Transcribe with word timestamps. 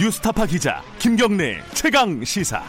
뉴스타파 0.00 0.46
기자 0.46 0.82
김경래 0.98 1.58
최강 1.74 2.24
시사. 2.24 2.62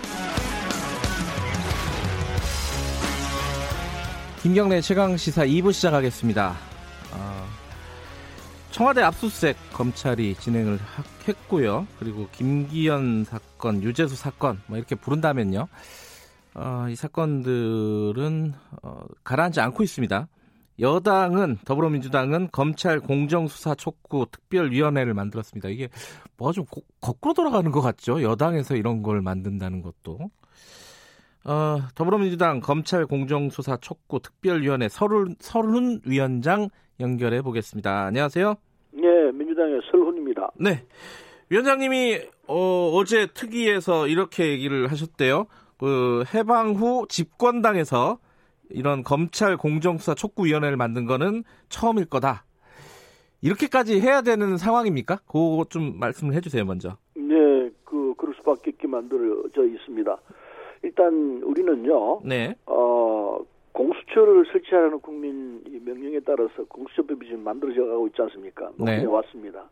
김경래 4.42 4.81
최강 4.81 5.15
시사 5.15 5.46
2부 5.46 5.72
시작하겠습니다. 5.72 6.54
어, 7.13 7.47
청와대 8.72 9.02
압수수색 9.02 9.56
검찰이 9.72 10.36
진행을 10.36 10.78
했고요. 11.26 11.88
그리고 11.99 12.28
김기현 12.33 13.24
사건, 13.24 13.82
유재수 13.82 14.18
사건 14.18 14.62
뭐 14.68 14.78
이렇게 14.78 14.96
부른다면요. 14.96 15.70
어, 16.55 16.86
이 16.90 16.98
사건들은 16.98 18.54
어, 18.84 19.05
가라앉지 19.23 19.62
않고 19.62 19.84
있습니다. 19.84 20.27
여당은 20.80 21.58
더불어민주당은 21.66 22.49
검찰 22.52 22.99
공정수사 22.99 23.76
촉구 23.76 24.27
특별위원회를 24.32 25.13
만들었습니다. 25.13 25.70
이게 25.70 25.90
뭐가 26.38 26.54
좀 26.54 26.66
고, 26.66 26.82
거꾸로 27.00 27.34
돌아가는 27.34 27.70
것 27.72 27.82
같죠? 27.82 28.22
여당에서 28.22 28.76
이런 28.76 29.04
걸 29.04 29.22
만든다는 29.22 29.82
것도. 29.82 30.20
어, 31.44 31.77
더불어민주당 31.96 32.60
검찰 32.60 33.05
공정수사 33.05 33.77
촉구 33.77 34.20
특별위원회 34.22 34.90
서른, 34.90 35.36
서른 35.40 35.99
위원장 36.05 36.70
연결해 36.99 37.41
보겠습니다. 37.41 38.05
안녕하세요. 38.05 38.55
네, 38.94 39.32
민주당의 39.34 39.82
설훈입니다. 39.91 40.52
네. 40.60 40.85
위원장님이 41.49 42.20
어, 42.48 42.91
어제 42.94 43.27
특위에서 43.27 44.08
이렇게 44.08 44.49
얘기를 44.49 44.90
하셨대요. 44.90 45.48
그 45.77 46.24
해방 46.34 46.76
후 46.76 47.05
집권당에서 47.10 48.20
이런 48.74 49.04
검찰 49.04 49.58
공정수사 49.58 50.16
촉구위원회를 50.16 50.78
만든 50.78 51.06
거는 51.06 51.44
처음일 51.70 52.06
거다. 52.06 52.46
이렇게까지 53.42 54.00
해야 54.00 54.22
되는 54.22 54.58
상황입니까? 54.58 55.18
그거 55.28 55.66
좀 55.70 56.00
말씀을 56.00 56.34
해주세요, 56.36 56.63
먼저. 56.66 56.98
네, 57.16 57.70
그 57.86 58.13
그럴 58.18 58.36
수밖에 58.36 58.72
없게 58.72 58.88
만들어져 58.88 59.66
있습니다. 59.66 60.18
일단 60.84 61.41
우리는요, 61.44 62.22
네. 62.24 62.55
어, 62.66 63.40
공수처를 63.72 64.45
설치하라는 64.52 65.00
국민 65.00 65.63
명령에 65.85 66.19
따라서 66.25 66.63
공수처법이 66.67 67.25
지금 67.25 67.44
만들어져 67.44 67.85
가고 67.85 68.08
있지 68.08 68.22
않습니까? 68.22 68.72
네. 68.78 69.06
왔습니다. 69.06 69.69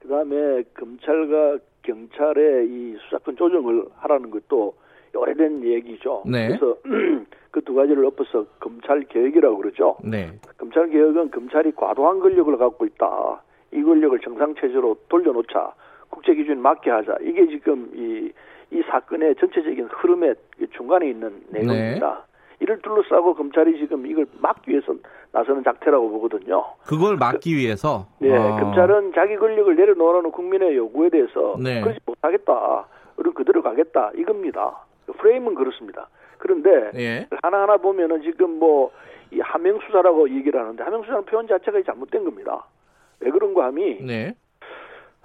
그 0.00 0.08
다음에 0.08 0.62
검찰과 0.74 1.58
경찰의 1.82 2.68
이 2.68 2.96
수사권 3.04 3.36
조정을 3.36 3.86
하라는 3.96 4.30
것도 4.30 4.74
오래된 5.14 5.64
얘기죠. 5.64 6.22
네. 6.26 6.48
그래서 6.48 6.76
그 7.52 7.60
두 7.60 7.74
가지를 7.74 8.04
엎어서 8.06 8.46
검찰 8.58 9.02
개혁이라고 9.02 9.58
그러죠. 9.58 9.96
네. 10.02 10.32
검찰 10.58 10.88
개혁은 10.88 11.30
검찰이 11.30 11.72
과도한 11.72 12.20
권력을 12.20 12.56
갖고 12.56 12.84
있다. 12.86 13.42
이 13.72 13.82
권력을 13.82 14.18
정상 14.20 14.54
체제로 14.54 14.96
돌려놓자. 15.08 15.72
국제 16.10 16.34
기준 16.34 16.60
맞게 16.60 16.90
하자. 16.90 17.16
이게 17.22 17.46
지금 17.48 17.90
이, 17.94 18.30
이 18.70 18.82
사건의 18.90 19.34
전체적인 19.36 19.86
흐름의 19.90 20.34
중간에 20.76 21.08
있는 21.08 21.42
내용입니다. 21.50 22.26
이를 22.60 22.80
둘러싸고 22.80 23.34
검찰이 23.34 23.78
지금 23.78 24.06
이걸 24.06 24.26
막기 24.40 24.70
위해서 24.70 24.94
나서는 25.32 25.64
작태라고 25.64 26.10
보거든요. 26.10 26.64
그걸 26.84 27.16
막기 27.16 27.56
위해서. 27.56 28.06
네, 28.18 28.36
어, 28.36 28.56
검찰은 28.60 29.12
자기 29.14 29.36
권력을 29.36 29.74
내려놓으라는 29.74 30.30
국민의 30.30 30.76
요구에 30.76 31.08
대해서 31.08 31.56
네. 31.58 31.80
그러지 31.80 31.98
못하겠다. 32.06 32.86
우리는 33.16 33.34
그대로 33.34 33.62
가겠다. 33.62 34.12
이겁니다. 34.14 34.84
프레임은 35.06 35.54
그렇습니다. 35.54 36.08
그런데 36.38 36.90
예. 36.94 37.26
하나하나 37.42 37.76
보면은 37.76 38.22
지금 38.22 38.58
뭐 38.58 38.90
이 39.32 39.40
하명 39.40 39.80
수사라고 39.80 40.28
얘기를 40.28 40.60
하는데 40.60 40.82
하명 40.84 41.02
수사는 41.02 41.24
표현 41.24 41.48
자체가 41.48 41.82
잘못된 41.82 42.24
겁니다. 42.24 42.66
왜 43.20 43.30
그런가 43.30 43.64
하면 43.66 44.06
네. 44.06 44.34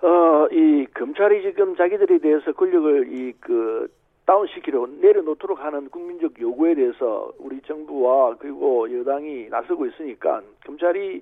어이 0.02 0.86
검찰이 0.94 1.42
지금 1.42 1.76
자기들에 1.76 2.20
대해서 2.20 2.54
권력을 2.54 3.12
이그 3.12 3.92
다운시키려고 4.26 4.88
내려놓도록 5.02 5.60
하는 5.60 5.90
국민적 5.90 6.40
요구에 6.40 6.76
대해서 6.76 7.32
우리 7.38 7.60
정부와 7.62 8.38
그리고 8.38 8.88
여당이 8.98 9.50
나서고 9.50 9.86
있으니까 9.88 10.42
검찰이 10.66 11.22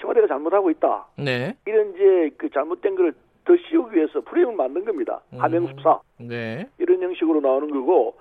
청와대가 0.00 0.26
잘못하고 0.26 0.70
있다. 0.70 1.06
네. 1.18 1.56
이런 1.66 1.94
이제 1.94 2.30
그 2.36 2.50
잘못된 2.50 2.96
거를 2.96 3.12
더 3.44 3.54
씌우기 3.56 3.96
위해서 3.96 4.20
프레임을 4.22 4.54
만든 4.56 4.84
겁니다. 4.84 5.20
하명 5.36 5.66
수사. 5.68 6.00
네. 6.18 6.66
이런 6.78 7.02
형식으로 7.02 7.40
나오는 7.40 7.70
거고 7.70 8.16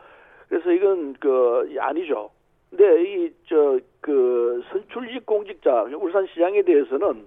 그래서 0.49 0.71
이건 0.71 1.13
그 1.19 1.73
아니죠. 1.79 2.29
근데 2.69 3.03
이 3.03 3.31
저 3.47 3.79
그 4.01 4.61
선출직 4.69 5.25
공직자 5.25 5.83
울산시장에 5.83 6.61
대해서는 6.63 7.23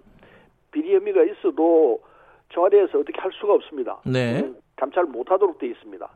비리 0.72 0.94
혐의가 0.94 1.24
있어도 1.24 2.02
청와대에서 2.50 2.98
어떻게 2.98 3.18
할 3.18 3.32
수가 3.32 3.54
없습니다. 3.54 3.98
네. 4.04 4.40
음, 4.42 4.56
감찰 4.76 5.04
못하도록 5.04 5.56
돼 5.58 5.68
있습니다. 5.68 6.06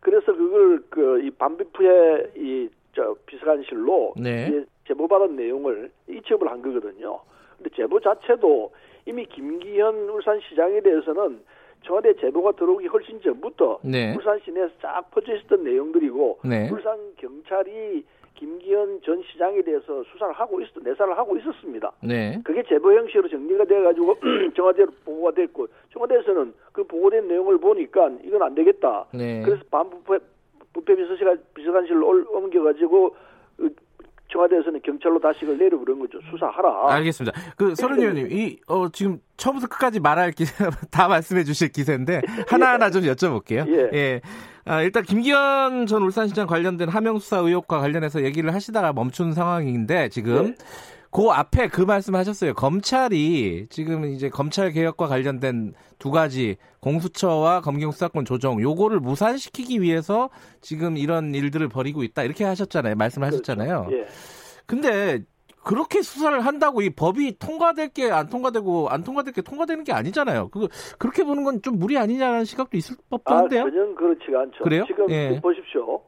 그래서 0.00 0.34
그걸 0.34 0.80
그 0.90 1.20
이 1.24 1.30
반비프의 1.30 2.32
이저 2.34 3.14
비서관실로 3.26 4.14
네. 4.16 4.64
제보받은 4.88 5.36
내용을 5.36 5.92
이첩을 6.08 6.50
한 6.50 6.60
거거든요. 6.60 7.20
근데 7.56 7.70
제보 7.76 8.00
자체도 8.00 8.72
이미 9.06 9.24
김기현 9.26 10.08
울산시장에 10.08 10.80
대해서는 10.80 11.40
청와대 11.82 12.14
제보가 12.14 12.52
들어오기 12.52 12.86
훨씬 12.88 13.20
전부터 13.22 13.80
네. 13.82 14.14
울산 14.14 14.38
시내에서 14.44 14.70
쫙 14.82 15.10
퍼져 15.10 15.34
있었던 15.36 15.64
내용들이고 15.64 16.40
네. 16.44 16.68
울산 16.70 16.98
경찰이 17.16 18.04
김기현 18.34 19.00
전 19.02 19.22
시장에 19.22 19.60
대해서 19.62 20.02
수사를 20.04 20.32
하고 20.34 20.60
있었 20.60 20.72
내사를 20.82 21.16
하고 21.16 21.36
있었습니다. 21.38 21.92
네. 22.02 22.40
그게 22.44 22.62
제보 22.64 22.92
형식으로 22.92 23.28
정리가 23.28 23.64
돼가지고 23.64 24.16
청와대로 24.56 24.88
보고가 25.04 25.32
됐고 25.32 25.66
청와대에서는 25.92 26.54
그 26.72 26.84
보고된 26.84 27.28
내용을 27.28 27.58
보니까 27.58 28.10
이건 28.24 28.42
안 28.42 28.54
되겠다. 28.54 29.06
네. 29.12 29.42
그래서 29.44 29.62
반부패 29.70 30.18
부패 30.72 30.94
비서실가 30.96 31.34
비서관실로 31.54 32.06
올- 32.06 32.26
옮겨가지고 32.30 33.14
그 33.56 33.74
청와대에서는 34.32 34.80
경찰로 34.82 35.20
다시 35.20 35.40
그걸 35.40 35.58
내려 35.58 35.78
그런 35.78 35.98
거죠. 35.98 36.18
수사하라. 36.30 36.94
알겠습니다. 36.94 37.38
그 37.56 37.74
서른 37.74 37.98
의원님, 38.00 38.30
이 38.30 38.58
어, 38.66 38.88
지금 38.90 39.20
처음부터 39.36 39.68
끝까지 39.68 40.00
말할 40.00 40.32
기세 40.32 40.52
다 40.90 41.08
말씀해 41.08 41.44
주실 41.44 41.68
기세인데 41.72 42.22
하나하나 42.48 42.90
좀 42.90 43.02
여쭤볼게요. 43.02 43.66
예. 43.94 44.20
아, 44.64 44.82
일단 44.82 45.02
김기현 45.02 45.86
전 45.86 46.02
울산시장 46.02 46.46
관련된 46.46 46.88
하명 46.88 47.18
수사 47.18 47.38
의혹과 47.38 47.80
관련해서 47.80 48.24
얘기를 48.24 48.52
하시다가 48.54 48.92
멈춘 48.92 49.32
상황인데 49.32 50.08
지금 50.10 50.46
네. 50.46 50.54
그 51.10 51.28
앞에 51.28 51.68
그 51.68 51.80
말씀하셨어요. 51.80 52.54
검찰이 52.54 53.66
지금 53.68 54.04
이제 54.04 54.28
검찰 54.28 54.70
개혁과 54.70 55.08
관련된 55.08 55.74
두 55.98 56.10
가지 56.10 56.56
공수처와 56.80 57.62
검경 57.62 57.90
수사권 57.90 58.24
조정 58.24 58.60
요거를 58.60 59.00
무산시키기 59.00 59.82
위해서 59.82 60.30
지금 60.60 60.96
이런 60.96 61.34
일들을 61.34 61.68
벌이고 61.68 62.04
있다 62.04 62.22
이렇게 62.22 62.44
하셨잖아요. 62.44 62.94
말씀하셨잖아요. 62.94 63.88
예. 63.90 64.06
근데 64.66 65.24
그렇게 65.64 66.02
수사를 66.02 66.38
한다고 66.40 66.80
이 66.82 66.90
법이 66.90 67.38
통과될 67.38 67.88
게 67.90 68.10
안 68.10 68.28
통과되고 68.28 68.88
안 68.88 69.04
통과될 69.04 69.32
게 69.34 69.42
통과되는 69.42 69.84
게 69.84 69.92
아니잖아요. 69.92 70.48
그 70.48 70.68
그렇게 70.98 71.22
보는 71.24 71.44
건 71.44 71.60
좀 71.62 71.78
무리 71.78 71.98
아니냐는 71.98 72.44
시각도 72.44 72.76
있을 72.78 72.96
법도 73.10 73.34
아, 73.34 73.38
한데요. 73.38 73.64
전혀 73.64 73.94
그렇지가 73.94 74.40
않죠. 74.40 74.64
그래요? 74.64 74.84
지금 74.86 75.10
예. 75.10 75.38
보십시오. 75.42 76.00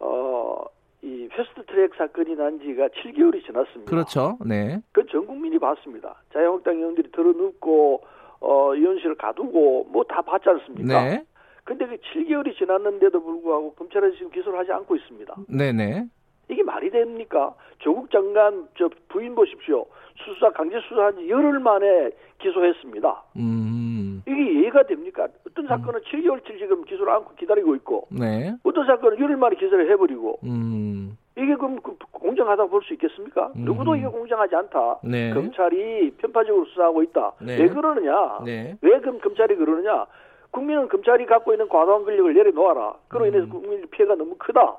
어, 0.00 0.64
이 1.02 1.28
패스트트랙 1.28 1.94
사건이 1.96 2.34
난 2.36 2.58
지가 2.60 2.88
7개월이 2.88 3.44
지났습니다. 3.46 3.90
그렇죠. 3.90 4.38
네. 4.44 4.80
그 4.92 5.02
전 5.06 5.26
국민이 5.26 5.58
봤습니다. 5.58 6.22
자유한국당 6.32 6.76
의원들이 6.76 7.10
들어눕고 7.12 8.02
어, 8.40 8.74
의원실을 8.74 9.14
가두고 9.16 9.84
뭐 9.90 10.04
다 10.04 10.20
봤지 10.22 10.48
않습니까? 10.48 11.04
네. 11.04 11.24
근데 11.64 11.86
그 11.86 11.96
7개월이 11.96 12.56
지났는데도 12.58 13.22
불구하고 13.22 13.74
검찰에서 13.74 14.16
지금 14.16 14.30
기소를 14.32 14.58
하지 14.58 14.72
않고 14.72 14.96
있습니다. 14.96 15.34
네, 15.48 15.72
네. 15.72 16.06
이게 16.48 16.62
말이 16.62 16.90
됩니까? 16.90 17.54
조국 17.78 18.10
장관 18.10 18.68
저 18.78 18.88
부인 19.08 19.34
보십시오. 19.34 19.86
수사 20.16 20.50
강제 20.50 20.78
수사한 20.88 21.16
지 21.16 21.28
열흘 21.28 21.58
만에 21.60 22.10
기소했습니다. 22.38 23.22
음. 23.36 24.22
이게 24.26 24.60
이해가 24.60 24.84
됩니까? 24.84 25.26
어떤 25.48 25.66
사건은 25.66 26.00
7개월치 26.00 26.58
지금 26.58 26.84
기소를 26.84 27.12
않고 27.12 27.34
기다리고 27.36 27.74
있고 27.76 28.06
네. 28.10 28.54
어떤 28.62 28.86
사건은 28.86 29.18
열흘 29.18 29.36
만에 29.36 29.56
기소를 29.56 29.90
해버리고 29.90 30.38
음. 30.44 31.16
이게 31.36 31.54
그럼 31.56 31.80
그 31.82 31.96
공정하다고 32.12 32.68
볼 32.70 32.82
수 32.82 32.92
있겠습니까? 32.94 33.46
음. 33.56 33.64
누구도 33.64 33.96
이게 33.96 34.06
공정하지 34.06 34.54
않다. 34.54 34.98
네. 35.04 35.32
검찰이 35.32 36.12
편파적으로 36.18 36.66
수사하고 36.66 37.02
있다. 37.04 37.32
네. 37.40 37.56
왜 37.58 37.68
그러느냐? 37.68 38.40
네. 38.44 38.76
왜 38.82 39.00
그럼 39.00 39.18
검찰이 39.20 39.56
그러느냐? 39.56 40.06
국민은 40.50 40.88
검찰이 40.88 41.24
갖고 41.26 41.52
있는 41.52 41.68
과도한 41.68 42.04
권력을 42.04 42.32
내려놓아라. 42.34 42.94
그로 43.08 43.26
인해서 43.26 43.46
음. 43.46 43.50
국민 43.50 43.88
피해가 43.90 44.14
너무 44.16 44.36
크다. 44.38 44.76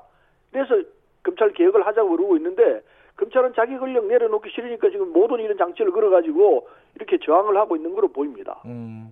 그래서 0.52 0.76
검찰 1.24 1.52
개혁을 1.52 1.84
하자고 1.86 2.10
그러고 2.10 2.36
있는데 2.36 2.82
검찰은 3.16 3.52
자기 3.56 3.76
권력 3.78 4.06
내려놓기 4.06 4.50
싫으니까 4.54 4.90
지금 4.90 5.12
모든 5.12 5.40
이런 5.40 5.56
장치를 5.56 5.90
걸어가지고 5.92 6.68
이렇게 6.96 7.18
저항을 7.24 7.56
하고 7.56 7.76
있는 7.76 7.94
거로 7.94 8.08
보입니다. 8.08 8.60
음. 8.66 9.10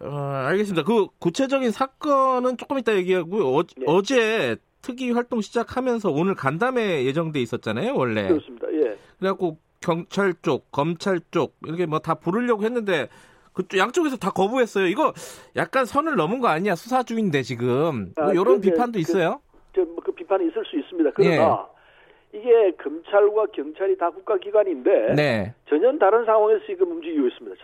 어, 0.00 0.08
알겠습니다. 0.46 0.84
그 0.86 1.06
구체적인 1.18 1.70
사건은 1.72 2.56
조금 2.56 2.78
이따 2.78 2.94
얘기하고요. 2.94 3.46
어, 3.46 3.62
네. 3.76 3.84
어제 3.86 4.56
특위 4.82 5.10
활동 5.10 5.40
시작하면서 5.42 6.10
오늘 6.10 6.34
간담회 6.34 7.04
예정돼 7.04 7.40
있었잖아요, 7.40 7.94
원래. 7.94 8.28
그렇습니다. 8.28 8.66
예. 8.72 8.96
그래갖고 9.18 9.58
경찰 9.82 10.32
쪽, 10.42 10.70
검찰 10.70 11.20
쪽 11.30 11.54
이렇게 11.66 11.84
뭐 11.86 11.98
다 11.98 12.14
부르려고 12.14 12.62
했는데 12.64 13.08
그쪽 13.52 13.76
양쪽에서 13.78 14.16
다 14.16 14.30
거부했어요. 14.30 14.86
이거 14.86 15.12
약간 15.56 15.84
선을 15.84 16.16
넘은 16.16 16.40
거 16.40 16.48
아니야? 16.48 16.74
수사 16.76 17.02
중인데 17.02 17.42
지금 17.42 18.12
뭐 18.16 18.26
아, 18.28 18.32
이런 18.32 18.44
그런데 18.44 18.70
비판도 18.70 18.92
그- 18.92 19.00
있어요. 19.00 19.40
저그 19.74 20.12
비판이 20.12 20.48
있을 20.48 20.64
수 20.64 20.76
있 20.78 20.84
습니다. 21.02 21.10
그러나 21.14 21.66
예. 22.34 22.38
이게 22.38 22.70
검찰과 22.82 23.46
경찰이 23.52 23.96
다 23.98 24.10
국가기관인데 24.10 25.14
네, 25.14 25.54
전혀 25.68 25.90
다른 25.98 26.24
상황에서 26.24 26.64
지금 26.66 26.92
움직이고 26.92 27.26
있습니다. 27.26 27.56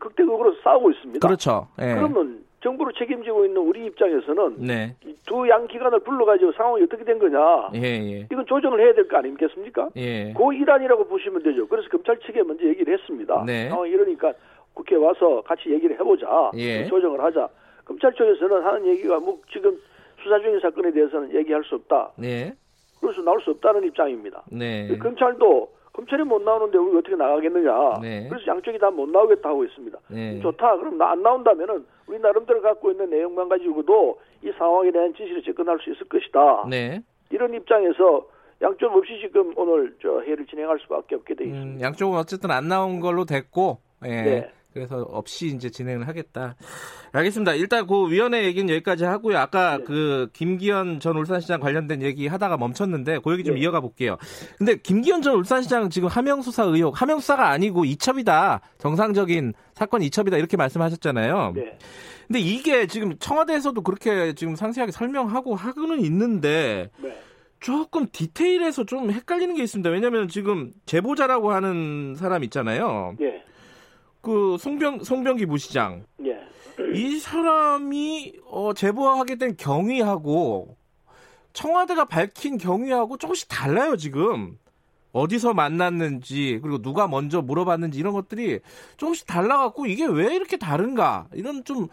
극대극으로 0.00 0.54
싸우고 0.62 0.90
있습니다. 0.90 1.26
그렇죠. 1.26 1.68
예. 1.80 1.94
그러면 1.94 2.44
정부를 2.62 2.92
책임지고 2.96 3.44
있는 3.44 3.60
우리 3.60 3.86
입장에서는 3.86 4.56
네, 4.60 4.94
두양 5.26 5.66
기관을 5.66 5.98
불러가지고 6.00 6.52
상황이 6.52 6.82
어떻게 6.84 7.02
된 7.04 7.18
거냐 7.18 7.70
예, 7.74 7.80
예, 7.80 8.26
이건 8.30 8.46
조정을 8.46 8.80
해야 8.80 8.94
될 8.94 9.08
거 9.08 9.16
아니겠습니까? 9.18 9.90
예. 9.96 10.32
그 10.32 10.54
일환이라고 10.54 11.06
보시면 11.08 11.42
되죠. 11.42 11.66
그래서 11.66 11.88
검찰 11.88 12.18
측에 12.20 12.42
먼저 12.44 12.64
얘기를 12.64 12.96
했습니다. 12.96 13.42
네. 13.44 13.68
상황이 13.68 13.90
이러니까 13.90 14.32
국회 14.74 14.94
와서 14.94 15.42
같이 15.42 15.70
얘기를 15.70 15.98
해보자. 15.98 16.52
예. 16.54 16.86
조정을 16.86 17.20
하자. 17.20 17.48
검찰 17.84 18.12
쪽에서는 18.14 18.62
하는 18.62 18.86
얘기가 18.86 19.18
뭐 19.18 19.40
지금 19.52 19.76
수사 20.22 20.38
중인 20.38 20.60
사건에 20.60 20.92
대해서는 20.92 21.34
얘기할 21.34 21.64
수 21.64 21.74
없다. 21.74 22.12
네, 22.16 22.52
그래서 23.02 23.20
나올 23.22 23.40
수 23.42 23.50
없다는 23.50 23.84
입장입니다. 23.84 24.42
네. 24.50 24.96
검찰도 24.96 25.68
검찰이 25.92 26.22
못 26.22 26.40
나오는데 26.42 26.78
우리가 26.78 26.98
어떻게 27.00 27.16
나가겠느냐. 27.16 27.98
네. 28.00 28.26
그래서 28.30 28.46
양쪽이 28.46 28.78
다 28.78 28.90
못 28.90 29.10
나오겠다 29.10 29.48
하고 29.50 29.64
있습니다. 29.64 29.98
네. 30.08 30.40
좋다. 30.40 30.78
그럼 30.78 30.96
나 30.96 31.10
안 31.10 31.20
나온다면은 31.22 31.84
우리 32.06 32.18
나름대로 32.18 32.62
갖고 32.62 32.90
있는 32.90 33.10
내용만 33.10 33.48
가지고도 33.48 34.18
이 34.42 34.50
상황에 34.56 34.90
대한 34.90 35.12
진실을 35.14 35.42
접근할 35.42 35.78
수 35.80 35.90
있을 35.90 36.08
것이다. 36.08 36.66
네. 36.70 37.00
이런 37.30 37.52
입장에서 37.52 38.26
양쪽 38.62 38.94
없이 38.96 39.18
지금 39.20 39.52
오늘 39.56 39.94
저 40.00 40.20
회의를 40.22 40.46
진행할 40.46 40.78
수밖에 40.80 41.16
없게 41.16 41.34
돼 41.34 41.44
있습니다. 41.44 41.78
음, 41.78 41.80
양쪽은 41.82 42.16
어쨌든 42.18 42.50
안 42.52 42.68
나온 42.68 43.00
걸로 43.00 43.24
됐고, 43.24 43.78
예. 44.04 44.08
네. 44.08 44.50
그래서 44.72 45.02
없이 45.02 45.48
이제 45.48 45.70
진행을 45.70 46.08
하겠다. 46.08 46.56
알겠습니다. 47.12 47.54
일단 47.54 47.86
그 47.86 48.10
위원회 48.10 48.44
얘기는 48.44 48.68
여기까지 48.72 49.04
하고요. 49.04 49.38
아까 49.38 49.78
네. 49.78 49.84
그 49.84 50.28
김기현 50.32 51.00
전 51.00 51.16
울산시장 51.16 51.60
관련된 51.60 52.02
얘기 52.02 52.26
하다가 52.26 52.56
멈췄는데 52.56 53.20
그 53.22 53.32
얘기 53.32 53.44
좀 53.44 53.56
네. 53.56 53.62
이어가 53.62 53.80
볼게요. 53.80 54.16
근데 54.58 54.76
김기현 54.76 55.22
전 55.22 55.34
울산시장 55.34 55.90
지금 55.90 56.08
하명 56.08 56.42
수사 56.42 56.64
의혹, 56.64 57.00
하명 57.00 57.20
수사가 57.20 57.50
아니고 57.50 57.84
이첩이다. 57.84 58.60
정상적인 58.78 59.54
사건 59.74 60.02
이첩이다. 60.02 60.36
이렇게 60.36 60.56
말씀하셨잖아요. 60.56 61.52
네. 61.54 61.78
근데 62.26 62.40
이게 62.40 62.86
지금 62.86 63.18
청와대에서도 63.18 63.80
그렇게 63.82 64.32
지금 64.34 64.56
상세하게 64.56 64.92
설명하고 64.92 65.54
하고는 65.54 66.00
있는데 66.00 66.90
네. 67.02 67.14
조금 67.60 68.06
디테일에서 68.10 68.84
좀 68.84 69.10
헷갈리는 69.10 69.54
게 69.54 69.62
있습니다. 69.62 69.88
왜냐하면 69.90 70.28
지금 70.28 70.72
제보자라고 70.84 71.52
하는 71.52 72.14
사람 72.16 72.42
있잖아요. 72.44 73.14
예. 73.20 73.44
그 74.22 74.56
송병 74.58 75.04
송병기 75.04 75.46
부시장. 75.46 76.06
예. 76.24 76.40
이 76.94 77.18
사람이 77.18 78.34
어, 78.46 78.72
제보하게 78.72 79.36
된 79.36 79.56
경위하고 79.56 80.76
청와대가 81.52 82.06
밝힌 82.06 82.56
경위하고 82.56 83.18
조금씩 83.18 83.48
달라요 83.48 83.96
지금. 83.96 84.58
어디서 85.12 85.52
만났는지 85.52 86.60
그리고 86.62 86.80
누가 86.80 87.06
먼저 87.06 87.42
물어봤는지 87.42 87.98
이런 87.98 88.14
것들이 88.14 88.60
조금씩 88.96 89.26
달라갖고 89.26 89.84
이게 89.84 90.06
왜 90.06 90.34
이렇게 90.34 90.56
다른가? 90.56 91.26
이런 91.34 91.64
좀 91.64 91.88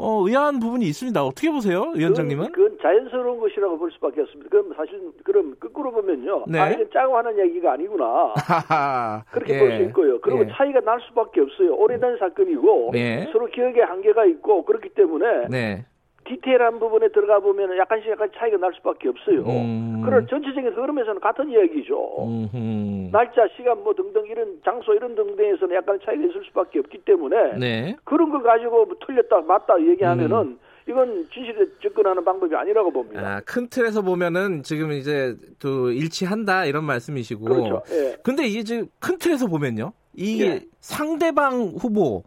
어, 0.00 0.26
의아한 0.26 0.58
부분이 0.60 0.86
있습니다. 0.86 1.22
어떻게 1.22 1.50
보세요, 1.50 1.92
위원장님은? 1.94 2.52
그건, 2.52 2.76
그건 2.76 2.78
자연스러운 2.80 3.38
것이라고 3.38 3.78
볼 3.78 3.92
수밖에 3.92 4.22
없습니다. 4.22 4.48
그럼 4.48 4.72
사실 4.74 4.98
그럼 5.24 5.54
거꾸로 5.60 5.92
보면요. 5.92 6.44
네. 6.48 6.58
아 6.58 6.70
이건 6.70 6.88
짜고 6.92 7.16
하는 7.18 7.38
얘기가 7.38 7.72
아니구나. 7.72 8.34
그렇게 9.30 9.54
예. 9.54 9.58
볼수 9.58 9.82
있고요. 9.84 10.20
그리고 10.20 10.40
예. 10.40 10.48
차이가 10.52 10.80
날 10.80 11.00
수밖에 11.08 11.42
없어요. 11.42 11.74
오래된 11.74 12.16
사건이고 12.18 12.90
네. 12.92 13.28
서로 13.32 13.46
기억에 13.46 13.82
한계가 13.82 14.24
있고 14.24 14.64
그렇기 14.64 14.90
때문에 14.90 15.48
네. 15.48 15.84
디테일한 16.30 16.78
부분에 16.78 17.08
들어가 17.08 17.40
보면 17.40 17.76
약간씩 17.76 18.08
약간 18.10 18.30
차이가 18.36 18.56
날 18.56 18.72
수밖에 18.74 19.08
없어요. 19.08 19.42
음. 19.46 20.02
그런 20.04 20.26
전체적인 20.28 20.72
흐름에서는 20.72 21.20
같은 21.20 21.50
이야기죠. 21.50 22.24
음흠. 22.24 23.10
날짜, 23.10 23.48
시간 23.56 23.82
뭐 23.82 23.92
등등 23.94 24.24
이런 24.26 24.60
장소 24.64 24.94
이런 24.94 25.16
등등에서는 25.16 25.74
약간 25.74 25.98
차이가 26.04 26.24
있을 26.24 26.44
수밖에 26.46 26.78
없기 26.78 26.98
때문에 26.98 27.58
네. 27.58 27.96
그런 28.04 28.30
걸 28.30 28.42
가지고 28.42 28.86
뭐 28.86 28.96
틀렸다 29.04 29.40
맞다 29.40 29.80
얘기하면은 29.80 30.58
이건 30.88 31.26
진실에 31.32 31.66
접근하는 31.82 32.24
방법이 32.24 32.54
아니라고 32.54 32.92
봅니다. 32.92 33.20
음. 33.20 33.26
아, 33.26 33.40
큰 33.40 33.68
틀에서 33.68 34.02
보면은 34.02 34.62
지금 34.62 34.92
이제 34.92 35.34
또 35.58 35.90
일치한다 35.90 36.66
이런 36.66 36.84
말씀이시고. 36.84 37.44
그렇죠. 37.44 37.82
예. 37.90 38.16
근데 38.22 38.46
이게 38.46 38.62
지금 38.62 38.86
큰 39.00 39.18
틀에서 39.18 39.48
보면요. 39.48 39.92
이 40.14 40.42
예. 40.42 40.60
상대방 40.78 41.74
후보, 41.78 42.22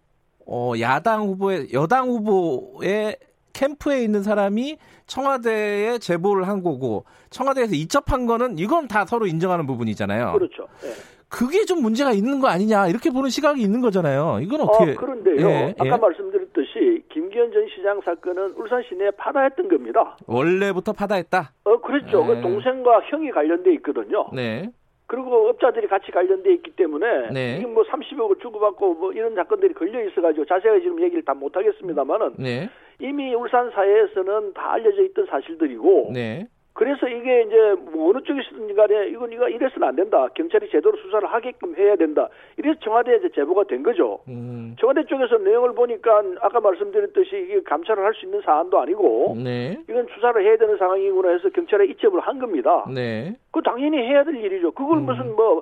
어, 0.45 0.73
야당 0.79 1.23
후보의, 1.27 1.69
여당 1.73 2.09
후보의 2.09 3.17
캠프에 3.53 4.03
있는 4.03 4.23
사람이 4.23 4.77
청와대에 5.05 6.00
제보를 6.00 6.47
한 6.47 6.61
거고, 6.61 7.05
청와대에서 7.29 7.75
이첩한 7.75 8.25
거는 8.25 8.57
이건 8.57 8.88
다 8.88 9.05
서로 9.05 9.25
인정하는 9.25 9.65
부분이잖아요. 9.65 10.33
그렇죠. 10.33 10.67
예. 10.83 10.89
그게 11.29 11.65
좀 11.65 11.81
문제가 11.81 12.11
있는 12.11 12.39
거 12.39 12.47
아니냐, 12.47 12.88
이렇게 12.88 13.09
보는 13.09 13.29
시각이 13.29 13.59
있는 13.61 13.81
거잖아요. 13.81 14.39
이건 14.41 14.61
어떻게. 14.61 14.91
어, 14.91 14.95
그런데요. 14.95 15.50
예, 15.50 15.73
아까 15.79 15.95
예. 15.95 15.97
말씀드렸듯이 15.97 17.03
김기현 17.09 17.51
전 17.51 17.67
시장 17.75 18.00
사건은 18.05 18.53
울산 18.55 18.83
시내에 18.88 19.09
파다했던 19.11 19.67
겁니다. 19.67 20.15
원래부터 20.27 20.94
파다했다? 20.94 21.51
어, 21.63 21.77
그렇죠. 21.81 22.23
네. 22.25 22.35
그 22.35 22.41
동생과 22.41 23.01
형이 23.09 23.31
관련돼 23.31 23.73
있거든요. 23.75 24.27
네. 24.31 24.69
그리고 25.07 25.50
업자들이 25.50 25.88
같이 25.88 26.11
관련돼 26.11 26.53
있기 26.55 26.71
때문에 26.71 27.29
네. 27.31 27.57
지금 27.57 27.73
뭐 27.73 27.83
30억을 27.83 28.39
주고받고 28.41 28.94
뭐 28.95 29.11
이런 29.11 29.35
사건들이 29.35 29.73
걸려 29.73 30.03
있어가지고 30.07 30.45
자세하게 30.45 30.81
지금 30.81 31.01
얘기를 31.01 31.23
다 31.23 31.33
못하겠습니다만은 31.33 32.33
네. 32.38 32.69
이미 32.99 33.33
울산 33.33 33.69
사회에서는 33.71 34.53
다 34.53 34.73
알려져 34.73 35.03
있던 35.03 35.25
사실들이고 35.27 36.11
네. 36.13 36.47
그래서 36.75 37.07
이게 37.07 37.43
이제 37.43 37.75
뭐 37.91 38.09
어느 38.09 38.23
쪽이든 38.23 38.75
간에 38.75 39.07
이건 39.09 39.31
이거 39.31 39.47
이래서는 39.47 39.87
안 39.87 39.95
된다. 39.95 40.27
경찰이 40.33 40.69
제대로 40.71 40.97
수사를 40.97 41.31
하게끔 41.31 41.75
해야 41.77 41.95
된다. 41.95 42.27
이래서 42.57 42.79
청와대에 42.79 43.17
이제 43.17 43.29
제보가 43.29 43.65
된 43.65 43.83
거죠. 43.83 44.21
음. 44.27 44.75
청와대 44.79 45.05
쪽에서 45.05 45.37
내용을 45.37 45.75
보니까 45.75 46.23
아까 46.41 46.59
말씀드렸듯이 46.59 47.45
이게 47.45 47.61
감찰을 47.61 48.03
할 48.03 48.13
수 48.15 48.25
있는 48.25 48.41
사안도 48.41 48.79
아니고 48.79 49.37
네. 49.43 49.77
이건 49.87 50.07
수사를 50.15 50.43
해야 50.43 50.57
되는 50.57 50.75
상황이구나 50.77 51.29
해서 51.29 51.49
경찰에 51.49 51.85
이첩을 51.85 52.19
한 52.21 52.39
겁니다. 52.39 52.85
네. 52.91 53.35
그 53.51 53.61
당연히 53.61 53.97
해야 53.99 54.23
될 54.23 54.35
일이죠. 54.35 54.71
그걸 54.71 54.97
음. 54.97 55.05
무슨 55.05 55.35
뭐 55.35 55.61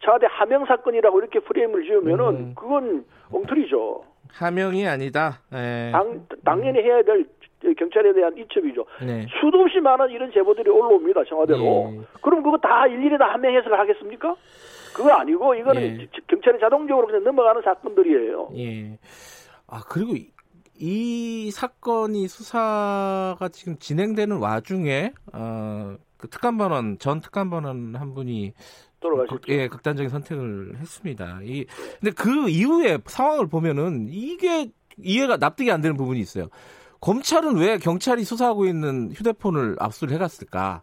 청와대 0.00 0.26
하명 0.28 0.66
사건이라고 0.66 1.20
이렇게 1.20 1.40
프레임을 1.40 1.84
지으면은 1.84 2.24
음. 2.28 2.52
그건 2.54 3.04
엉터리죠. 3.32 4.04
하명이 4.32 4.86
아니다. 4.86 5.40
네. 5.50 5.90
당, 5.92 6.26
당연히 6.44 6.78
해야 6.80 7.02
될 7.02 7.26
경찰에 7.76 8.12
대한 8.14 8.36
이첩이죠. 8.38 8.84
네. 9.06 9.26
수도 9.40 9.60
없이 9.60 9.80
많은 9.80 10.10
이런 10.10 10.30
제보들이 10.32 10.70
올라옵니다 10.70 11.24
청와대로. 11.28 11.92
예. 11.94 12.00
그럼 12.22 12.42
그거 12.42 12.56
다 12.58 12.86
일일이 12.86 13.18
다 13.18 13.32
하명 13.34 13.54
해석을 13.54 13.78
하겠습니까? 13.78 14.34
그거 14.94 15.12
아니고 15.12 15.54
이거는 15.54 15.82
예. 15.82 15.96
지- 15.98 16.08
경찰이 16.26 16.58
자동적으로 16.58 17.06
그냥 17.06 17.22
넘어가는 17.24 17.60
사건들이에요. 17.62 18.50
예. 18.56 18.98
아 19.66 19.82
그리고 19.88 20.16
이, 20.16 20.30
이 20.78 21.50
사건이 21.50 22.28
수사가 22.28 23.48
지금 23.52 23.76
진행되는 23.78 24.38
와중에 24.38 25.12
어, 25.34 25.96
그 26.16 26.28
특감반원 26.28 26.98
전 26.98 27.20
특감반원 27.20 27.94
한 27.94 28.14
분이 28.14 28.52
돌아가셨죠. 29.00 29.40
극, 29.40 29.48
예, 29.48 29.68
극단적인 29.68 30.08
선택을 30.10 30.76
했습니다. 30.78 31.40
이 31.42 31.64
근데 32.00 32.12
그 32.12 32.48
이후에 32.48 32.98
상황을 33.04 33.48
보면은 33.48 34.06
이게 34.08 34.70
이해가 34.98 35.38
납득이 35.38 35.70
안 35.70 35.80
되는 35.80 35.96
부분이 35.96 36.20
있어요. 36.20 36.48
검찰은 37.00 37.56
왜 37.56 37.78
경찰이 37.78 38.24
수사하고 38.24 38.66
있는 38.66 39.10
휴대폰을 39.12 39.76
압수를 39.78 40.14
해갔을까? 40.14 40.82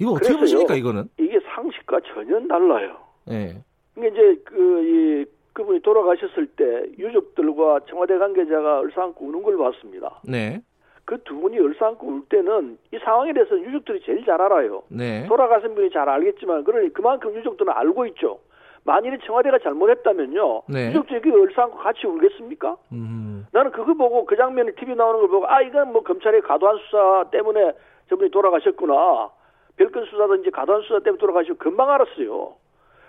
이거 0.00 0.12
어떻게. 0.12 0.36
보십니까 0.36 0.74
이거는? 0.74 1.08
이게 1.18 1.38
상식과 1.54 2.00
전혀 2.12 2.46
달라요. 2.48 2.96
예. 3.30 3.62
이게 3.96 4.08
이제 4.08 4.42
그, 4.44 4.82
이, 4.82 5.24
그분이 5.52 5.82
돌아가셨을 5.82 6.48
때 6.56 6.64
유족들과 6.98 7.80
청와대 7.88 8.18
관계자가 8.18 8.80
얼싸안고 8.80 9.26
우는 9.26 9.42
걸 9.44 9.56
봤습니다. 9.56 10.20
네. 10.24 10.60
그 11.04 11.18
두 11.24 11.38
분이 11.38 11.58
얼싸안고 11.58 12.06
울 12.06 12.22
때는 12.28 12.78
이 12.92 12.98
상황에 12.98 13.32
대해서 13.32 13.58
유족들이 13.58 14.00
제일 14.04 14.24
잘 14.24 14.40
알아요. 14.40 14.82
네. 14.88 15.26
돌아가신 15.26 15.74
분이 15.74 15.90
잘 15.90 16.08
알겠지만, 16.08 16.64
그러니 16.64 16.92
그만큼 16.92 17.34
유족들은 17.34 17.72
알고 17.72 18.06
있죠. 18.06 18.40
만일에 18.84 19.18
청와대가 19.24 19.58
잘못했다면요. 19.58 20.62
네. 20.68 20.88
유족들이 20.88 21.20
그 21.20 21.42
얼싸안고 21.42 21.78
같이 21.78 22.06
울겠습니까? 22.06 22.76
음. 22.92 23.46
나는 23.52 23.70
그거 23.70 23.94
보고 23.94 24.24
그 24.26 24.36
장면이 24.36 24.72
TV 24.76 24.94
나오는 24.94 25.20
걸 25.20 25.28
보고 25.28 25.46
아 25.48 25.60
이건 25.62 25.92
뭐 25.92 26.02
검찰의 26.02 26.42
과도한 26.42 26.78
수사 26.78 27.24
때문에 27.30 27.72
저분이 28.10 28.30
돌아가셨구나. 28.30 29.30
별건 29.76 30.04
수사든지 30.04 30.50
과도한 30.50 30.82
수사 30.82 31.00
때문에 31.00 31.18
돌아가시고 31.18 31.56
금방 31.56 31.90
알았어요. 31.90 32.54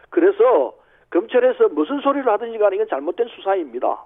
그래서 0.10 0.74
검찰에서 1.10 1.70
무슨 1.70 2.00
소리를 2.00 2.30
하든지 2.32 2.58
간에 2.58 2.76
이건 2.76 2.88
잘못된 2.88 3.28
수사입니다. 3.36 4.04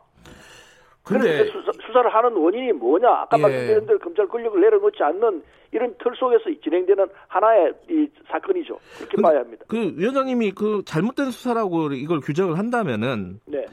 근데 1.10 1.46
수사, 1.46 1.72
수사를 1.86 2.14
하는 2.14 2.34
원인이 2.34 2.74
뭐냐? 2.74 3.10
아까 3.10 3.38
예. 3.38 3.42
말씀드린 3.42 3.86
대로 3.86 4.00
검찰 4.00 4.28
권력을 4.28 4.60
내려놓지 4.60 5.02
않는 5.02 5.44
이런 5.72 5.94
틀 6.02 6.14
속에서 6.16 6.44
진행되는 6.64 7.08
하나의 7.28 7.74
이 7.90 8.08
사건이죠. 8.28 8.78
그렇게 8.98 9.16
근데 9.16 9.22
봐야 9.22 9.40
합니다. 9.40 9.66
그 9.68 9.94
위원장님이 9.96 10.52
그 10.52 10.82
잘못된 10.86 11.32
수사라고 11.32 11.92
이걸 11.94 12.22
규정을 12.22 12.58
한다면은 12.58 13.40
네. 13.46 13.66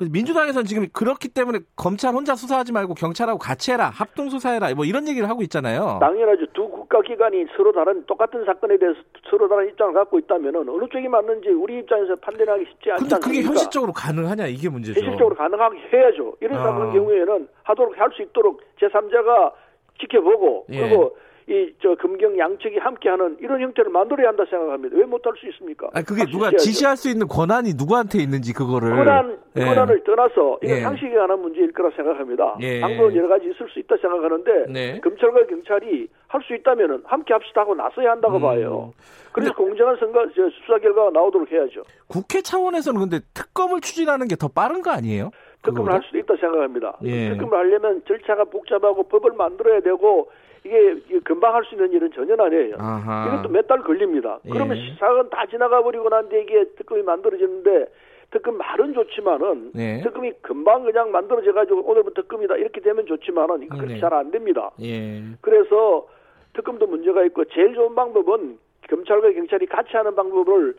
민주당에서는 0.00 0.64
지금 0.64 0.86
그렇기 0.92 1.28
때문에 1.28 1.58
검찰 1.74 2.14
혼자 2.14 2.36
수사하지 2.36 2.72
말고 2.72 2.94
경찰하고 2.94 3.38
같이 3.38 3.72
해라, 3.72 3.90
합동 3.90 4.30
수사해라, 4.30 4.72
뭐 4.74 4.84
이런 4.84 5.08
얘기를 5.08 5.28
하고 5.28 5.42
있잖아요. 5.42 5.98
당연하죠. 6.00 6.46
두 6.52 6.68
국가기관이 6.88 7.46
서로 7.56 7.70
다른 7.72 8.04
똑같은 8.06 8.44
사건에 8.44 8.76
대해서 8.78 8.98
서로 9.30 9.48
다른 9.48 9.68
입장을 9.68 9.92
갖고 9.92 10.18
있다면 10.18 10.56
어느 10.56 10.88
쪽이 10.90 11.06
맞는지 11.08 11.50
우리 11.50 11.78
입장에서 11.78 12.16
판단하기 12.16 12.64
쉽지 12.70 12.90
않지 12.92 13.14
않습니까? 13.14 13.18
그게 13.20 13.42
현실적으로 13.42 13.92
가능하냐 13.92 14.46
이게 14.46 14.68
문제죠. 14.68 14.98
현실적으로 15.00 15.36
가능하게 15.36 15.78
해야죠. 15.92 16.34
이런 16.40 16.58
아. 16.58 16.90
경우에는 16.92 17.48
하도록 17.62 17.96
할 17.98 18.08
수 18.12 18.22
있도록 18.22 18.62
제3자가 18.80 19.52
지켜보고 20.00 20.64
예. 20.70 20.80
그리고 20.80 21.14
이 21.48 21.72
저 21.80 21.94
금경 21.94 22.38
양측이 22.38 22.76
함께하는 22.78 23.38
이런 23.40 23.60
형태를 23.60 23.90
만들어야 23.90 24.28
한다 24.28 24.44
생각합니다. 24.50 24.96
왜 24.96 25.04
못할 25.04 25.32
수 25.38 25.46
있습니까? 25.48 25.88
아니, 25.94 26.04
그게 26.04 26.24
누가 26.26 26.48
있어야죠. 26.48 26.58
지시할 26.58 26.96
수 26.96 27.08
있는 27.08 27.26
권한이 27.26 27.72
누구한테 27.76 28.18
있는지 28.18 28.52
그거를 28.52 28.90
권한 28.90 29.38
예. 29.56 29.64
권한을 29.64 30.04
떠나서 30.04 30.58
이건 30.62 30.76
예. 30.76 30.80
상식에 30.82 31.14
관한 31.14 31.40
문제일 31.40 31.72
거라 31.72 31.90
생각합니다. 31.96 32.56
예. 32.60 32.80
방법은 32.80 33.16
여러 33.16 33.28
가지 33.28 33.46
있을 33.46 33.66
수 33.70 33.78
있다 33.78 33.96
생각하는데 33.96 34.66
네. 34.72 35.00
검찰과 35.00 35.46
경찰이 35.46 36.08
할 36.28 36.42
수 36.42 36.54
있다면은 36.54 37.02
함께 37.06 37.32
합시다 37.32 37.62
하고 37.62 37.74
나서야 37.74 38.10
한다고 38.10 38.36
음. 38.36 38.42
봐요. 38.42 38.92
그래서 39.32 39.54
공정한 39.54 39.96
선거 39.98 40.26
저 40.36 40.50
수사 40.50 40.78
결과가 40.78 41.10
나오도록 41.10 41.50
해야죠. 41.50 41.82
국회 42.08 42.42
차원에서는 42.42 43.00
근데 43.00 43.20
특검을 43.34 43.80
추진하는 43.80 44.28
게 44.28 44.36
더 44.36 44.48
빠른 44.48 44.82
거 44.82 44.90
아니에요? 44.90 45.30
특검을? 45.62 45.92
할 45.92 46.02
수도 46.04 46.18
있다 46.18 46.36
생각합니다. 46.36 46.98
예. 47.04 47.30
특검을 47.30 47.56
하려면 47.58 48.02
절차가 48.06 48.44
복잡하고 48.44 49.04
법을 49.04 49.32
만들어야 49.32 49.80
되고 49.80 50.30
이게 50.64 51.20
금방 51.24 51.54
할 51.54 51.64
수 51.64 51.74
있는 51.74 51.92
일은 51.92 52.10
전혀 52.12 52.34
아니에요. 52.36 52.76
아하. 52.78 53.26
이것도 53.28 53.48
몇 53.50 53.66
달 53.66 53.80
걸립니다. 53.82 54.38
예. 54.46 54.50
그러면 54.50 54.76
사건 54.98 55.28
다 55.30 55.44
지나가 55.46 55.82
버리고 55.82 56.08
난 56.08 56.28
뒤에 56.28 56.42
이게 56.42 56.64
특검이 56.76 57.02
만들어지는데 57.02 57.86
특검 58.30 58.56
말은 58.58 58.92
좋지만은 58.94 59.70
네. 59.74 60.00
특검이 60.02 60.32
금방 60.42 60.84
그냥 60.84 61.10
만들어져 61.10 61.52
가지고 61.52 61.82
오늘부터 61.82 62.22
특검이다 62.22 62.56
이렇게 62.56 62.80
되면 62.80 63.06
좋지만은 63.06 63.62
이거 63.62 63.76
그렇게 63.76 63.94
네. 63.94 64.00
잘안 64.00 64.30
됩니다. 64.30 64.70
예. 64.82 65.22
그래서 65.40 66.06
특검도 66.54 66.86
문제가 66.86 67.24
있고 67.24 67.44
제일 67.46 67.74
좋은 67.74 67.94
방법은 67.94 68.58
검찰과 68.88 69.32
경찰이 69.32 69.66
같이 69.66 69.90
하는 69.96 70.14
방법을 70.14 70.74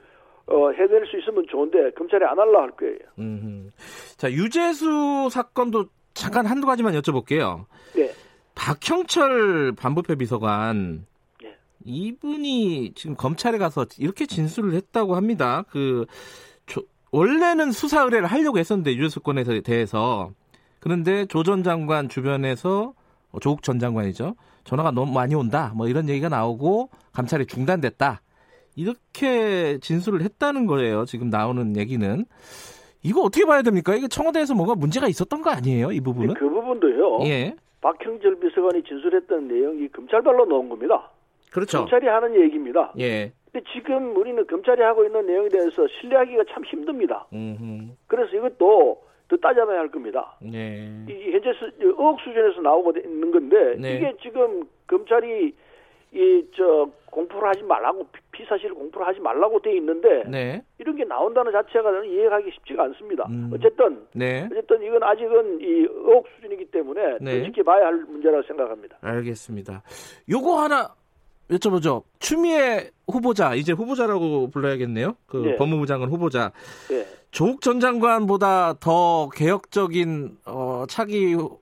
어, 0.47 0.71
해낼 0.71 1.05
수 1.05 1.17
있으면 1.19 1.45
좋은데 1.47 1.91
검찰이 1.91 2.23
안 2.25 2.37
할라 2.39 2.63
할 2.63 2.71
거예요. 2.71 2.97
음. 3.19 3.69
자, 4.17 4.31
유재수 4.31 5.29
사건도 5.29 5.85
잠깐 6.15 6.45
한두 6.47 6.65
가지만 6.67 6.93
여쭤볼게요. 6.93 7.65
네. 7.95 8.08
박형철 8.59 9.71
반부패 9.71 10.15
비서관 10.15 11.05
예. 11.45 11.55
이분이 11.85 12.91
지금 12.93 13.15
검찰에 13.15 13.57
가서 13.57 13.85
이렇게 13.97 14.25
진술을 14.25 14.73
했다고 14.73 15.15
합니다. 15.15 15.63
그 15.69 16.05
조- 16.65 16.83
원래는 17.11 17.71
수사 17.71 18.03
의뢰를 18.03 18.27
하려고 18.27 18.59
했었는데 18.59 18.95
유재수 18.97 19.21
건에 19.21 19.45
대해서 19.63 20.31
그런데 20.81 21.25
조 21.25 21.43
전 21.43 21.63
장관 21.63 22.09
주변에서 22.09 22.93
어, 23.31 23.39
조국 23.39 23.63
전 23.63 23.79
장관이죠. 23.79 24.35
전화가 24.65 24.91
너무 24.91 25.13
많이 25.13 25.35
온다. 25.35 25.71
뭐 25.75 25.87
이런 25.87 26.09
얘기가 26.09 26.27
나오고 26.27 26.89
감찰이 27.13 27.45
중단됐다. 27.45 28.21
이렇게 28.75 29.77
진술을 29.79 30.21
했다는 30.21 30.65
거예요. 30.65 31.05
지금 31.05 31.29
나오는 31.29 31.77
얘기는 31.77 32.25
이거 33.03 33.21
어떻게 33.21 33.45
봐야 33.45 33.61
됩니까? 33.61 33.95
이게 33.95 34.09
청와대에서 34.09 34.53
뭔가 34.53 34.75
문제가 34.75 35.07
있었던 35.07 35.41
거 35.41 35.49
아니에요? 35.49 35.91
이 35.93 36.01
부분은? 36.01 36.33
그 36.33 36.49
부분도요. 36.49 37.25
예. 37.25 37.55
박형철 37.81 38.39
비서관이 38.39 38.83
진술했던 38.83 39.47
내용이 39.47 39.87
검찰발로 39.89 40.45
나온 40.45 40.69
겁니다. 40.69 41.09
그렇죠. 41.51 41.79
검찰이 41.79 42.07
하는 42.07 42.35
얘기입니다. 42.35 42.93
예. 42.99 43.31
근데 43.51 43.65
지금 43.73 44.15
우리는 44.15 44.45
검찰이 44.45 44.81
하고 44.81 45.03
있는 45.05 45.25
내용에 45.25 45.49
대해서 45.49 45.87
신뢰하기가 45.99 46.43
참 46.51 46.63
힘듭니다. 46.65 47.25
음. 47.33 47.97
그래서 48.07 48.35
이것도 48.35 49.01
더 49.27 49.37
따져봐야 49.37 49.79
할 49.79 49.89
겁니다. 49.89 50.37
예. 50.53 51.05
이 51.07 51.31
현재 51.31 51.53
수, 51.53 51.71
의혹 51.79 52.19
수준에서 52.21 52.61
나오고 52.61 52.93
있는 52.97 53.31
건데 53.31 53.75
네. 53.77 53.95
이게 53.95 54.13
지금 54.21 54.63
검찰이 54.87 55.53
이 56.13 56.43
저 56.55 56.89
공포를 57.05 57.49
하지 57.49 57.61
말라고 57.63 58.05
피- 58.11 58.21
피사실 58.31 58.73
공포를 58.73 59.07
하지 59.07 59.19
말라고 59.19 59.59
돼 59.61 59.75
있는데 59.77 60.23
네. 60.27 60.63
이런 60.79 60.95
게 60.95 61.03
나온다는 61.03 61.51
자체가 61.51 61.83
저는 61.83 62.09
이해하기 62.09 62.51
쉽지가 62.51 62.83
않습니다. 62.83 63.25
음. 63.29 63.51
어쨌든 63.53 64.05
네. 64.13 64.47
어쨌든 64.51 64.81
이건 64.83 65.03
아직은 65.03 65.59
이 65.61 65.65
의혹 65.65 66.27
수준이기 66.35 66.65
때문에 66.71 67.17
네. 67.21 67.39
더 67.39 67.45
지켜봐야 67.45 67.85
할 67.87 67.93
문제라고 68.05 68.43
생각합니다. 68.47 68.97
알겠습니다. 69.01 69.83
요거 70.29 70.59
하나 70.61 70.93
여쭤보죠. 71.49 72.03
추미애 72.19 72.89
후보자 73.07 73.55
이제 73.55 73.71
후보자라고 73.73 74.49
불러야겠네요. 74.51 75.15
그 75.27 75.37
네. 75.37 75.55
법무부 75.55 75.85
장관 75.87 76.09
후보자 76.09 76.51
예. 76.91 77.05
조국 77.31 77.61
전 77.61 77.79
장관보다 77.79 78.75
더 78.79 79.29
개혁적인 79.29 80.37
어, 80.45 80.85
차기 80.87 81.35
어, 81.35 81.57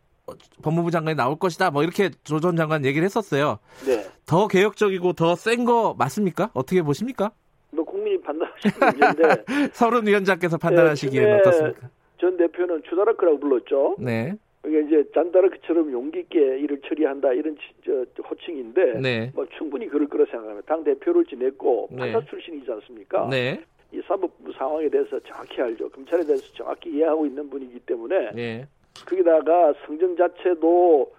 법무부 0.61 0.91
장관이 0.91 1.15
나올 1.15 1.37
것이다. 1.37 1.71
뭐 1.71 1.83
이렇게 1.83 2.09
조 2.23 2.39
전 2.39 2.55
장관 2.55 2.85
얘기를 2.85 3.03
했었어요. 3.05 3.59
네. 3.85 4.03
더 4.25 4.47
개혁적이고 4.47 5.13
더 5.13 5.35
센 5.35 5.65
거 5.65 5.95
맞습니까? 5.97 6.51
어떻게 6.53 6.81
보십니까? 6.81 7.31
뭐 7.71 7.83
국민이 7.83 8.19
판단하시는 8.21 8.73
문제인데 8.79 9.43
서른 9.73 10.05
위원장께서 10.07 10.57
판단하시기에는 10.57 11.29
네, 11.29 11.39
어떻습니까? 11.39 11.89
전 12.19 12.37
대표는 12.37 12.83
추다르크라고 12.83 13.39
불렀죠. 13.39 13.95
네, 13.99 14.33
그게 14.61 14.81
이제 14.81 15.03
잔다르크처럼 15.13 15.91
용기 15.91 16.19
있게 16.19 16.39
일을 16.59 16.81
처리한다 16.87 17.33
이런 17.33 17.57
저 17.85 18.05
호칭인데 18.23 18.99
네, 19.01 19.31
뭐 19.35 19.45
충분히 19.57 19.87
그럴 19.87 20.07
거라 20.07 20.25
생각합니다. 20.31 20.65
당 20.67 20.83
대표를 20.83 21.25
지냈고 21.25 21.87
네. 21.91 22.11
판사 22.11 22.25
출신이지 22.29 22.71
않습니까? 22.71 23.27
네, 23.29 23.61
이 23.91 24.01
사법부 24.07 24.51
상황에 24.53 24.89
대해서 24.89 25.19
정확히 25.21 25.61
알죠. 25.61 25.89
검찰에 25.89 26.25
대해서 26.25 26.43
정확히 26.53 26.89
이해하고 26.91 27.25
있는 27.25 27.49
분이기 27.49 27.79
때문에 27.81 28.31
네. 28.33 28.67
거기다가 29.05 29.73
성정 29.85 30.15
자체도 30.15 31.11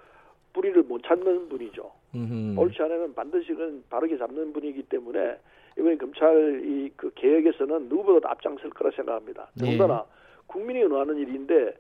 뿌리를 0.52 0.82
못 0.84 1.02
찾는 1.04 1.48
분이죠. 1.48 1.90
음흠. 2.14 2.58
옳지 2.58 2.82
않으면 2.82 3.14
반드시 3.14 3.52
는 3.52 3.82
바르게 3.90 4.16
잡는 4.18 4.52
분이기 4.52 4.82
때문에 4.84 5.36
이번에 5.78 5.96
검찰 5.96 6.62
이 6.64 6.90
그 6.96 7.10
개혁에서는 7.14 7.88
누구보다도 7.88 8.28
앞장설 8.28 8.70
거라 8.70 8.90
생각합니다. 8.96 9.48
네. 9.54 9.64
더군다나 9.76 10.04
국민이 10.46 10.82
원하는 10.82 11.16
일인데 11.18 11.74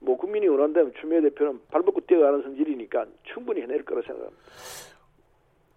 뭐 0.00 0.16
국민이 0.16 0.48
원한다면 0.48 0.92
추미애 1.00 1.20
대표는 1.20 1.60
발벗고 1.70 2.00
뛰어가는 2.06 2.42
성질이니까 2.42 3.04
충분히 3.22 3.60
해낼 3.62 3.84
거라 3.84 4.00
생각합니다. 4.02 4.42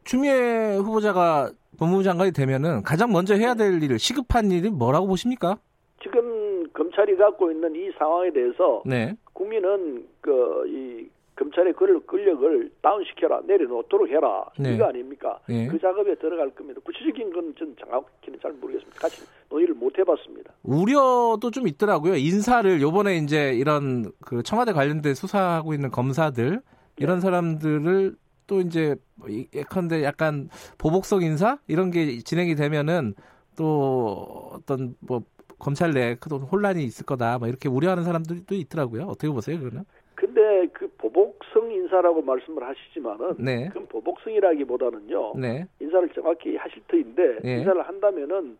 추미애 0.03 0.77
후보자가 0.77 1.51
법무부 1.77 2.03
장관이 2.03 2.31
되면은 2.31 2.81
가장 2.83 3.11
먼저 3.11 3.35
해야 3.35 3.53
될 3.53 3.81
일, 3.83 3.99
시급한 3.99 4.49
일이 4.51 4.69
뭐라고 4.69 5.05
보십니까? 5.07 5.57
지금 6.01 6.67
검찰이 6.71 7.15
갖고 7.17 7.51
있는 7.51 7.75
이 7.75 7.91
상황에 7.97 8.31
대해서 8.31 8.81
네, 8.85 9.13
국민은 9.41 10.07
그이 10.21 11.07
검찰의 11.35 11.73
그 11.73 12.03
권력을 12.07 12.71
다운시켜라 12.81 13.41
내려놓도록 13.45 14.09
해라 14.09 14.43
네. 14.57 14.73
이거 14.73 14.85
아닙니까? 14.85 15.39
네. 15.47 15.67
그 15.67 15.77
작업에 15.79 16.15
들어갈 16.15 16.49
겁니다. 16.49 16.81
구체적인 16.83 17.31
건 17.31 17.53
전 17.55 17.75
정확히는 17.79 18.39
잘 18.41 18.51
모르겠습니다. 18.53 18.99
같이 18.99 19.21
논의를 19.51 19.75
못 19.75 19.95
해봤습니다. 19.99 20.51
우려도 20.63 21.51
좀 21.51 21.67
있더라고요. 21.67 22.15
인사를 22.15 22.81
요번에 22.81 23.17
이제 23.17 23.53
이런 23.53 24.11
그 24.25 24.41
청와대 24.41 24.73
관련된 24.73 25.13
수사하고 25.13 25.75
있는 25.75 25.91
검사들 25.91 26.61
이런 26.97 27.21
사람들을 27.21 28.15
또 28.47 28.59
이제 28.61 28.95
이- 29.29 29.47
예컨대 29.53 30.03
약간 30.03 30.49
보복성 30.79 31.21
인사 31.21 31.59
이런 31.67 31.91
게 31.91 32.17
진행이 32.17 32.55
되면은 32.55 33.13
또 33.55 34.49
어떤 34.53 34.95
뭐 35.01 35.21
검찰 35.59 35.91
내에 35.91 36.15
큰 36.15 36.37
혼란이 36.37 36.83
있을 36.83 37.05
거다. 37.05 37.39
뭐 37.39 37.47
이렇게 37.47 37.67
우려하는 37.69 38.03
사람들도 38.03 38.53
있더라고요. 38.55 39.03
어떻게 39.03 39.29
보세요, 39.29 39.59
그거는? 39.59 39.83
근데 40.15 40.67
그 40.73 40.87
보복성 40.97 41.71
인사라고 41.71 42.21
말씀을 42.23 42.63
하시지만은 42.63 43.35
네. 43.37 43.67
그건 43.69 43.87
보복성이라기보다는요 43.87 45.33
네. 45.37 45.67
인사를 45.79 46.09
정확히 46.09 46.55
하실 46.55 46.81
터인데 46.87 47.39
예. 47.45 47.57
인사를 47.59 47.81
한다면은 47.87 48.57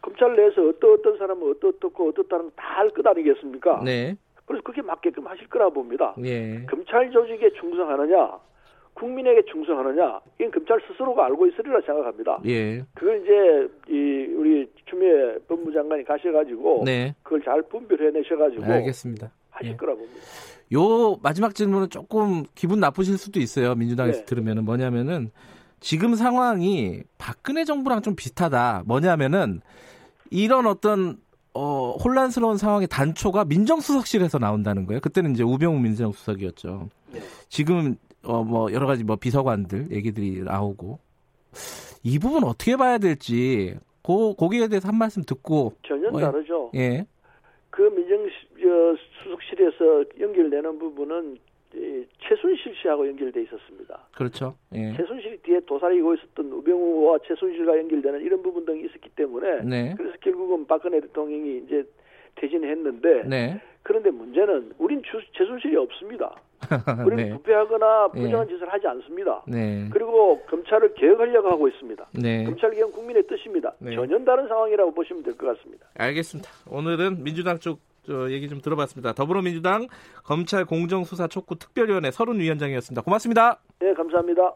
검찰 0.00 0.34
내에서 0.36 0.62
어떤 0.68 0.94
어떤 0.94 1.18
사람은 1.18 1.54
어떻고 1.64 2.08
어떻다는 2.08 2.50
다 2.56 2.76
할 2.76 2.90
것 2.90 3.06
아니겠습니까? 3.06 3.82
네. 3.84 4.16
그래서 4.44 4.62
그게 4.62 4.80
맞게끔 4.82 5.26
하실 5.26 5.48
거라 5.48 5.68
봅니다. 5.70 6.14
예. 6.24 6.64
검찰 6.66 7.10
조직에 7.10 7.50
충성하느냐, 7.60 8.38
국민에게 8.96 9.42
충성하느냐, 9.52 10.20
이건 10.40 10.50
검찰 10.50 10.80
스스로가 10.88 11.26
알고 11.26 11.46
있으리라 11.48 11.80
생각합니다. 11.84 12.40
예. 12.46 12.82
그걸 12.94 13.22
이제 13.22 13.92
이 13.92 14.34
우리 14.34 14.66
추미애 14.86 15.38
법무장관이 15.46 16.04
가셔가지고 16.04 16.82
네. 16.84 17.14
그걸 17.22 17.42
잘 17.42 17.62
분별해내셔가지고 17.62 18.64
알겠습니다. 18.64 19.30
하실 19.50 19.72
예. 19.72 19.76
거라 19.76 19.94
봅니다. 19.94 20.20
요 20.72 21.18
마지막 21.22 21.54
질문은 21.54 21.90
조금 21.90 22.44
기분 22.54 22.80
나쁘실 22.80 23.18
수도 23.18 23.38
있어요. 23.38 23.74
민주당에서 23.74 24.20
네. 24.20 24.24
들으면은 24.24 24.64
뭐냐면은 24.64 25.30
지금 25.80 26.14
상황이 26.14 27.02
박근혜 27.18 27.64
정부랑 27.64 28.02
좀 28.02 28.16
비슷하다. 28.16 28.84
뭐냐면은 28.86 29.60
이런 30.30 30.66
어떤 30.66 31.18
어, 31.52 31.92
혼란스러운 31.92 32.56
상황의 32.56 32.88
단초가 32.88 33.44
민정수석실에서 33.44 34.38
나온다는 34.38 34.86
거예요. 34.86 35.00
그때는 35.00 35.32
이제 35.32 35.42
우병우 35.42 35.78
민정수석이었죠. 35.80 36.88
네. 37.12 37.20
지금 37.48 37.96
어, 38.26 38.44
뭐 38.44 38.72
여러 38.72 38.86
가지 38.86 39.04
뭐 39.04 39.16
비서관들 39.16 39.92
얘기들이 39.92 40.42
나오고 40.42 40.98
이 42.02 42.18
부분 42.18 42.44
어떻게 42.44 42.76
봐야 42.76 42.98
될지 42.98 43.76
고 44.02 44.34
거기에 44.34 44.68
대해서 44.68 44.88
한 44.88 44.96
말씀 44.96 45.22
듣고 45.22 45.72
전혀 45.86 46.10
뭐, 46.10 46.20
다르죠. 46.20 46.70
예. 46.74 47.06
그 47.70 47.82
민정 47.82 48.26
저 48.60 48.96
수석실에서 49.22 50.04
연결되는 50.20 50.78
부분은 50.78 51.38
이 51.74 52.04
최순실 52.20 52.74
씨하고 52.80 53.06
연결돼 53.08 53.42
있었습니다. 53.42 54.08
그렇죠. 54.16 54.56
예. 54.74 54.94
최순실이 54.96 55.38
뒤에 55.42 55.60
도사리고 55.66 56.14
있었던 56.14 56.52
우병우와 56.52 57.18
최순실과 57.26 57.76
연결되는 57.78 58.22
이런 58.22 58.42
부분 58.42 58.64
등이 58.64 58.86
있었기 58.86 59.10
때문에 59.10 59.62
네. 59.62 59.94
그래서 59.96 60.16
결국은 60.20 60.66
박근혜 60.66 61.00
대통령이 61.00 61.64
이제 61.66 61.84
퇴진했는데 62.36 63.24
네. 63.26 63.60
그런데 63.82 64.10
문제는 64.10 64.72
우린 64.78 65.02
주, 65.02 65.20
최순실이 65.36 65.76
없습니다. 65.76 66.34
우리는 67.06 67.24
네. 67.24 67.30
부패하거나 67.30 68.10
예. 68.16 68.20
부정한 68.20 68.48
짓을 68.48 68.72
하지 68.72 68.86
않습니다. 68.88 69.42
네. 69.46 69.88
그리고 69.92 70.40
검찰을 70.48 70.94
개혁하려고 70.94 71.48
하고 71.50 71.68
있습니다. 71.68 72.06
네. 72.14 72.44
검찰 72.44 72.70
개혁 72.72 72.92
국민의 72.92 73.26
뜻입니다. 73.28 73.72
네. 73.78 73.94
전혀 73.94 74.18
다른 74.24 74.48
상황이라고 74.48 74.92
보시면 74.92 75.22
될 75.22 75.36
것 75.36 75.56
같습니다. 75.56 75.86
알겠습니다. 75.98 76.50
오늘은 76.68 77.22
민주당 77.22 77.58
쪽 77.58 77.78
저, 78.06 78.30
얘기 78.30 78.48
좀 78.48 78.60
들어봤습니다. 78.60 79.12
더불어민주당 79.12 79.86
검찰 80.24 80.64
공정수사 80.64 81.26
촉구 81.28 81.56
특별위원회 81.58 82.10
서른 82.12 82.38
위원장이었습니다. 82.40 83.02
고맙습니다. 83.02 83.58
네, 83.80 83.92
감사합니다. 83.94 84.52